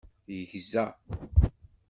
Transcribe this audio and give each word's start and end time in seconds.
Tegza. 0.25 0.83